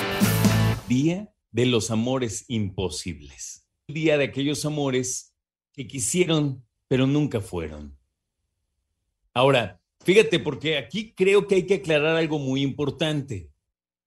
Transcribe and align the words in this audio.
Día 0.89 1.33
de 1.51 1.65
los 1.65 1.91
amores 1.91 2.45
imposibles. 2.47 3.67
Día 3.87 4.17
de 4.17 4.23
aquellos 4.25 4.65
amores 4.65 5.35
que 5.71 5.87
quisieron, 5.87 6.65
pero 6.87 7.05
nunca 7.05 7.41
fueron. 7.41 7.99
Ahora, 9.33 9.83
Fíjate, 10.03 10.39
porque 10.39 10.77
aquí 10.77 11.13
creo 11.13 11.47
que 11.47 11.55
hay 11.55 11.65
que 11.65 11.75
aclarar 11.75 12.17
algo 12.17 12.37
muy 12.37 12.61
importante. 12.61 13.49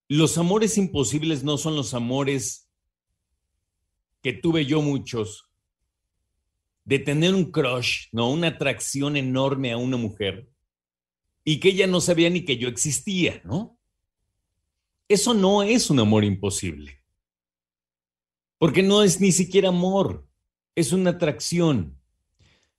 Los 0.07 0.37
amores 0.37 0.77
imposibles 0.77 1.43
no 1.43 1.57
son 1.57 1.75
los 1.75 1.93
amores 1.95 2.69
que 4.21 4.33
tuve 4.33 4.65
yo 4.65 4.81
muchos, 4.81 5.49
de 6.87 6.99
tener 6.99 7.35
un 7.35 7.51
crush, 7.51 8.07
¿no? 8.13 8.31
Una 8.31 8.47
atracción 8.47 9.17
enorme 9.17 9.73
a 9.73 9.77
una 9.77 9.97
mujer 9.97 10.49
y 11.43 11.59
que 11.59 11.67
ella 11.67 11.85
no 11.85 11.99
sabía 11.99 12.29
ni 12.29 12.45
que 12.45 12.55
yo 12.55 12.69
existía, 12.69 13.41
¿no? 13.43 13.77
Eso 15.09 15.33
no 15.33 15.63
es 15.63 15.89
un 15.89 15.99
amor 15.99 16.23
imposible. 16.23 17.03
Porque 18.57 18.83
no 18.83 19.03
es 19.03 19.19
ni 19.19 19.33
siquiera 19.33 19.67
amor, 19.67 20.25
es 20.75 20.93
una 20.93 21.09
atracción. 21.09 21.99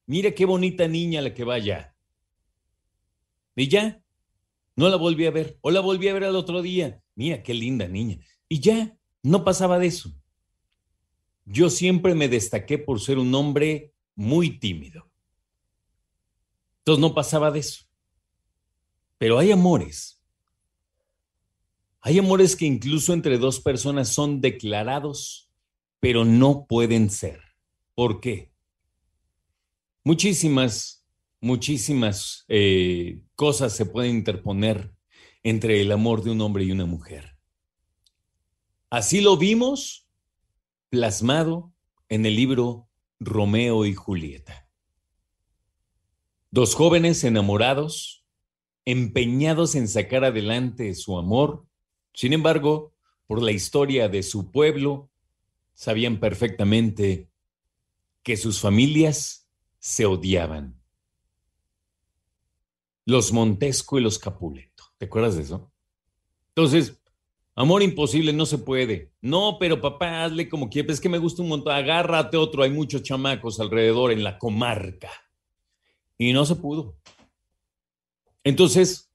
Mira 0.07 0.31
qué 0.31 0.47
bonita 0.47 0.89
niña 0.89 1.21
la 1.21 1.35
que 1.35 1.45
vaya 1.45 1.95
y 3.55 3.69
ya, 3.69 4.01
no 4.75 4.89
la 4.89 4.97
volví 4.97 5.27
a 5.27 5.31
ver. 5.31 5.59
O 5.61 5.71
la 5.71 5.81
volví 5.81 6.09
a 6.09 6.15
ver 6.15 6.25
al 6.25 6.37
otro 6.37 6.63
día. 6.63 7.03
Mira, 7.15 7.43
qué 7.43 7.53
linda 7.53 7.89
niña. 7.89 8.21
Y 8.49 8.61
ya, 8.61 8.97
no 9.23 9.45
pasaba 9.45 9.79
de 9.79 9.89
eso. 9.89 10.15
Yo 11.45 11.69
siempre 11.69 12.15
me 12.15 12.29
destaqué 12.29 12.79
por 12.79 13.01
ser 13.01 13.19
un 13.19 13.35
hombre 13.35 13.93
muy 14.19 14.59
tímido. 14.59 15.09
Entonces 16.81 17.01
no 17.01 17.15
pasaba 17.15 17.53
de 17.53 17.61
eso. 17.61 17.85
Pero 19.17 19.39
hay 19.39 19.53
amores. 19.53 20.21
Hay 22.01 22.19
amores 22.19 22.57
que 22.57 22.67
incluso 22.67 23.13
entre 23.13 23.39
dos 23.39 23.61
personas 23.61 24.09
son 24.09 24.41
declarados, 24.41 25.53
pero 26.01 26.25
no 26.25 26.67
pueden 26.67 27.11
ser. 27.11 27.41
¿Por 27.95 28.21
qué? 28.21 28.53
Muchísimas 30.03 30.99
muchísimas 31.41 32.45
eh, 32.49 33.21
cosas 33.37 33.73
se 33.73 33.87
pueden 33.87 34.17
interponer 34.17 34.93
entre 35.45 35.81
el 35.81 35.93
amor 35.93 36.25
de 36.25 36.31
un 36.31 36.41
hombre 36.41 36.65
y 36.65 36.73
una 36.73 36.87
mujer. 36.87 37.37
Así 38.91 39.21
lo 39.21 39.37
vimos 39.37 40.09
plasmado 40.89 41.73
en 42.09 42.27
el 42.27 42.35
libro 42.35 42.88
Romeo 43.21 43.85
y 43.85 43.95
Julieta. 43.95 44.69
Dos 46.51 46.75
jóvenes 46.75 47.25
enamorados, 47.25 48.25
empeñados 48.85 49.75
en 49.75 49.89
sacar 49.89 50.25
adelante 50.25 50.95
su 50.95 51.19
amor, 51.19 51.67
sin 52.15 52.33
embargo, 52.33 52.95
por 53.27 53.43
la 53.43 53.53
historia 53.53 54.09
de 54.09 54.23
su 54.23 54.51
pueblo, 54.51 55.11
sabían 55.75 56.21
perfectamente 56.21 57.29
que 58.23 58.37
sus 58.37 58.61
familias 58.61 59.49
se 59.79 60.07
odiaban 60.07 60.79
los 63.09 63.33
Montesco 63.33 63.99
y 63.99 64.03
los 64.03 64.19
Capuleto. 64.19 64.85
¿Te 64.99 65.07
acuerdas 65.07 65.37
de 65.37 65.43
eso? 65.43 65.73
Entonces, 66.49 67.01
amor 67.59 67.83
imposible 67.83 68.33
no 68.33 68.47
se 68.47 68.59
puede. 68.59 69.11
No, 69.21 69.57
pero 69.59 69.81
papá, 69.81 70.25
hazle 70.25 70.49
como 70.49 70.71
quieras. 70.71 70.95
Es 70.95 71.01
que 71.01 71.09
me 71.09 71.19
gusta 71.19 71.43
un 71.43 71.49
montón. 71.49 71.75
Agárrate 71.75 72.37
otro. 72.37 72.63
Hay 72.63 72.71
muchos 72.71 73.03
chamacos 73.03 73.59
alrededor 73.59 74.13
en 74.13 74.23
la 74.23 74.39
comarca. 74.39 75.11
Y 76.17 76.33
no 76.33 76.47
se 76.47 76.55
pudo. 76.55 76.97
Entonces, 78.45 79.11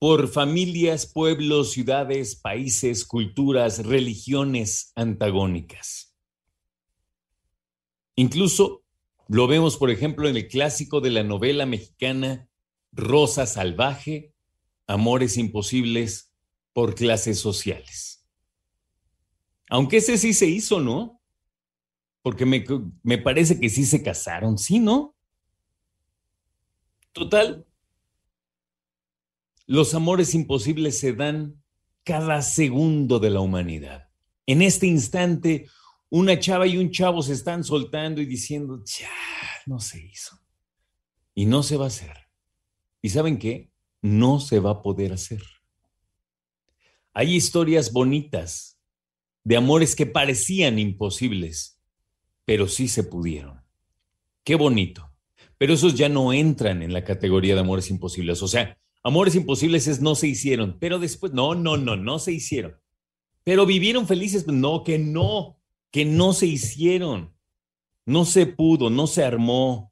por 0.00 0.26
familias, 0.26 1.06
pueblos, 1.06 1.70
ciudades, 1.70 2.34
países, 2.34 3.04
culturas, 3.04 3.86
religiones 3.86 4.92
antagónicas. 4.96 6.16
Incluso 8.16 8.82
lo 9.28 9.46
vemos, 9.46 9.76
por 9.76 9.90
ejemplo, 9.90 10.28
en 10.28 10.36
el 10.36 10.48
clásico 10.48 11.00
de 11.00 11.10
la 11.10 11.22
novela 11.22 11.64
mexicana 11.64 12.48
Rosa 12.90 13.46
Salvaje, 13.46 14.34
Amores 14.88 15.36
Imposibles 15.36 16.27
por 16.72 16.94
clases 16.94 17.38
sociales. 17.40 18.26
Aunque 19.68 19.98
ese 19.98 20.16
sí 20.18 20.32
se 20.32 20.46
hizo, 20.46 20.80
¿no? 20.80 21.20
Porque 22.22 22.46
me, 22.46 22.64
me 23.02 23.18
parece 23.18 23.60
que 23.60 23.68
sí 23.68 23.84
se 23.84 24.02
casaron, 24.02 24.58
¿sí, 24.58 24.78
no? 24.78 25.16
Total, 27.12 27.66
los 29.68 29.92
amores 29.92 30.34
imposibles 30.34 30.98
se 30.98 31.12
dan 31.12 31.62
cada 32.02 32.40
segundo 32.40 33.18
de 33.18 33.28
la 33.28 33.40
humanidad. 33.40 34.08
En 34.46 34.62
este 34.62 34.86
instante, 34.86 35.68
una 36.08 36.38
chava 36.38 36.66
y 36.66 36.78
un 36.78 36.90
chavo 36.90 37.20
se 37.20 37.34
están 37.34 37.64
soltando 37.64 38.22
y 38.22 38.26
diciendo, 38.26 38.82
ya, 38.86 39.10
no 39.66 39.78
se 39.78 40.02
hizo. 40.02 40.40
Y 41.34 41.44
no 41.44 41.62
se 41.62 41.76
va 41.76 41.84
a 41.84 41.88
hacer. 41.88 42.16
¿Y 43.02 43.10
saben 43.10 43.38
qué? 43.38 43.70
No 44.00 44.40
se 44.40 44.58
va 44.58 44.70
a 44.70 44.82
poder 44.82 45.12
hacer. 45.12 45.42
Hay 47.14 47.34
historias 47.34 47.92
bonitas 47.92 48.78
de 49.44 49.56
amores 49.56 49.96
que 49.96 50.06
parecían 50.06 50.78
imposibles, 50.78 51.80
pero 52.44 52.68
sí 52.68 52.88
se 52.88 53.04
pudieron. 53.04 53.62
Qué 54.44 54.54
bonito. 54.54 55.10
Pero 55.58 55.74
esos 55.74 55.94
ya 55.94 56.08
no 56.08 56.32
entran 56.32 56.82
en 56.82 56.92
la 56.92 57.04
categoría 57.04 57.54
de 57.54 57.60
amores 57.60 57.90
imposibles. 57.90 58.42
O 58.42 58.48
sea, 58.48 58.78
amores 59.02 59.34
imposibles 59.34 59.88
es 59.88 60.00
no 60.00 60.14
se 60.14 60.28
hicieron, 60.28 60.78
pero 60.78 60.98
después, 60.98 61.32
no, 61.32 61.54
no, 61.54 61.76
no, 61.76 61.96
no 61.96 62.18
se 62.18 62.32
hicieron. 62.32 62.76
Pero 63.42 63.66
vivieron 63.66 64.06
felices, 64.06 64.46
no, 64.46 64.84
que 64.84 64.98
no, 64.98 65.58
que 65.90 66.04
no 66.04 66.32
se 66.32 66.46
hicieron. 66.46 67.34
No 68.06 68.24
se 68.24 68.46
pudo, 68.46 68.90
no 68.90 69.06
se 69.06 69.24
armó, 69.24 69.88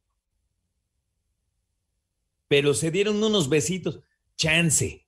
pero 2.48 2.74
se 2.74 2.90
dieron 2.90 3.22
unos 3.22 3.48
besitos. 3.48 4.00
Chance. 4.36 5.05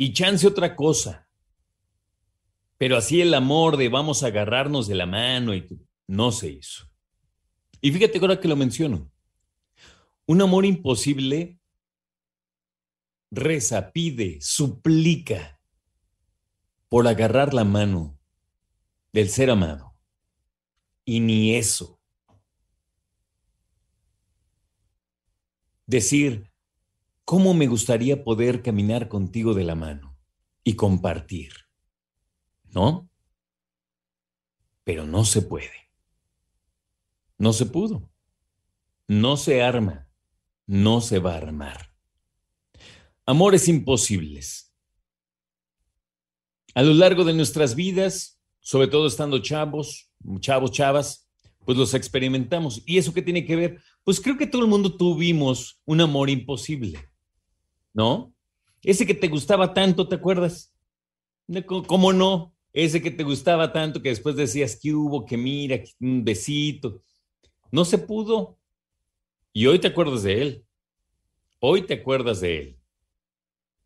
Y 0.00 0.14
chance 0.14 0.46
otra 0.46 0.74
cosa. 0.76 1.28
Pero 2.78 2.96
así 2.96 3.20
el 3.20 3.34
amor 3.34 3.76
de 3.76 3.90
vamos 3.90 4.22
a 4.22 4.28
agarrarnos 4.28 4.86
de 4.88 4.94
la 4.94 5.04
mano 5.04 5.54
y 5.54 5.68
no 6.06 6.32
se 6.32 6.48
hizo. 6.48 6.90
Y 7.82 7.92
fíjate 7.92 8.18
ahora 8.18 8.40
que 8.40 8.48
lo 8.48 8.56
menciono. 8.56 9.12
Un 10.24 10.40
amor 10.40 10.64
imposible 10.64 11.60
reza, 13.30 13.92
pide, 13.92 14.38
suplica 14.40 15.60
por 16.88 17.06
agarrar 17.06 17.52
la 17.52 17.64
mano 17.64 18.18
del 19.12 19.28
ser 19.28 19.50
amado. 19.50 19.94
Y 21.04 21.20
ni 21.20 21.56
eso. 21.56 22.00
decir, 25.86 26.49
¿cómo 27.30 27.54
me 27.54 27.68
gustaría 27.68 28.24
poder 28.24 28.60
caminar 28.60 29.08
contigo 29.08 29.54
de 29.54 29.62
la 29.62 29.76
mano 29.76 30.18
y 30.64 30.74
compartir? 30.74 31.52
¿No? 32.64 33.08
Pero 34.82 35.06
no 35.06 35.24
se 35.24 35.40
puede. 35.40 35.92
No 37.38 37.52
se 37.52 37.66
pudo. 37.66 38.10
No 39.06 39.36
se 39.36 39.62
arma. 39.62 40.08
No 40.66 41.00
se 41.00 41.20
va 41.20 41.34
a 41.34 41.36
armar. 41.36 41.94
Amores 43.26 43.68
imposibles. 43.68 44.74
A 46.74 46.82
lo 46.82 46.94
largo 46.94 47.22
de 47.22 47.34
nuestras 47.34 47.76
vidas, 47.76 48.40
sobre 48.58 48.88
todo 48.88 49.06
estando 49.06 49.38
chavos, 49.38 50.10
chavos, 50.40 50.72
chavas, 50.72 51.30
pues 51.64 51.78
los 51.78 51.94
experimentamos. 51.94 52.82
¿Y 52.86 52.98
eso 52.98 53.14
qué 53.14 53.22
tiene 53.22 53.44
que 53.44 53.54
ver? 53.54 53.80
Pues 54.02 54.20
creo 54.20 54.36
que 54.36 54.48
todo 54.48 54.62
el 54.62 54.68
mundo 54.68 54.96
tuvimos 54.96 55.80
un 55.84 56.00
amor 56.00 56.28
imposible, 56.28 57.09
¿no? 57.92 58.32
Ese 58.82 59.06
que 59.06 59.14
te 59.14 59.28
gustaba 59.28 59.74
tanto, 59.74 60.08
¿te 60.08 60.16
acuerdas? 60.16 60.74
¿Cómo 61.86 62.12
no? 62.12 62.54
Ese 62.72 63.02
que 63.02 63.10
te 63.10 63.24
gustaba 63.24 63.72
tanto 63.72 64.00
que 64.00 64.10
después 64.10 64.36
decías 64.36 64.78
que 64.80 64.94
hubo, 64.94 65.26
que 65.26 65.36
mira, 65.36 65.82
un 66.00 66.24
besito. 66.24 67.02
No 67.70 67.84
se 67.84 67.98
pudo. 67.98 68.58
Y 69.52 69.66
hoy 69.66 69.78
te 69.78 69.88
acuerdas 69.88 70.22
de 70.22 70.42
él. 70.42 70.66
Hoy 71.58 71.82
te 71.82 71.94
acuerdas 71.94 72.40
de 72.40 72.58
él. 72.58 72.80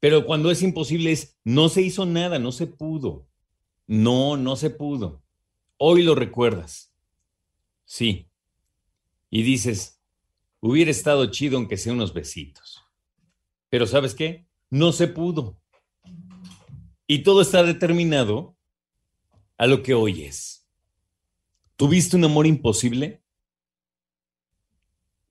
Pero 0.01 0.27
cuando 0.27 0.51
es 0.51 0.63
imposible 0.63 1.13
es, 1.13 1.39
no 1.45 1.71
se 1.71 1.81
hizo 1.81 2.05
nada, 2.05 2.39
no 2.39 2.53
se 2.53 2.67
pudo. 2.67 3.27
No, 3.87 4.37
no 4.37 4.57
se 4.57 4.71
pudo. 4.71 5.23
Hoy 5.79 6.03
lo 6.03 6.15
recuerdas. 6.15 6.93
Sí. 7.85 8.29
Y 9.31 9.43
dices, 9.43 10.01
hubiera 10.61 10.91
estado 10.91 11.27
chido 11.27 11.57
aunque 11.57 11.79
sea 11.79 11.95
unos 11.95 12.13
besitos. 12.13 12.84
Pero 13.75 13.89
¿sabes 13.89 14.15
qué? 14.15 14.47
No 14.71 14.93
se 14.93 15.09
pudo. 15.09 15.61
Y 17.09 17.25
todo 17.25 17.43
está 17.43 17.65
determinado 17.65 18.57
a 19.59 19.67
lo 19.67 19.83
que 19.83 19.95
hoy 19.95 20.23
es. 20.23 20.69
¿Tuviste 21.75 22.15
un 22.15 22.23
amor 22.23 22.47
imposible? 22.47 23.25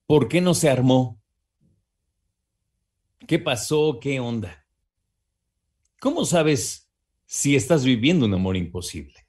¿Por 0.04 0.28
qué 0.28 0.42
no 0.42 0.52
se 0.52 0.68
armó? 0.68 1.22
¿Qué 3.26 3.38
pasó? 3.38 3.98
¿Qué 3.98 4.20
onda? 4.20 4.66
¿Cómo 5.98 6.26
sabes 6.26 6.92
si 7.24 7.56
estás 7.56 7.82
viviendo 7.82 8.26
un 8.26 8.34
amor 8.34 8.58
imposible? 8.58 9.26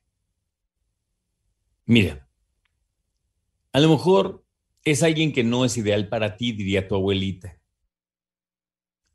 Mira, 1.86 2.28
a 3.72 3.80
lo 3.80 3.88
mejor 3.88 4.46
es 4.84 5.04
alguien 5.04 5.32
que 5.32 5.46
no 5.46 5.64
es 5.64 5.78
ideal 5.78 6.10
para 6.10 6.36
ti, 6.36 6.52
diría 6.52 6.86
tu 6.86 6.96
abuelita. 6.96 7.62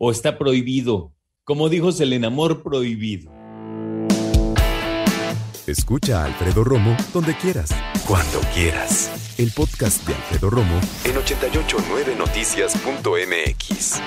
O 0.02 0.10
está 0.10 0.38
prohibido, 0.38 1.12
como 1.44 1.68
dijo 1.68 1.92
Selena, 1.92 2.28
amor 2.28 2.62
prohibido. 2.62 3.30
Escucha 5.66 6.22
a 6.22 6.24
Alfredo 6.24 6.64
Romo 6.64 6.96
donde 7.12 7.36
quieras, 7.36 7.68
cuando 8.08 8.40
quieras. 8.54 9.10
El 9.36 9.50
podcast 9.50 10.08
de 10.08 10.14
Alfredo 10.14 10.48
Romo 10.48 10.80
en 11.04 11.16
889noticias.mx. 11.16 14.00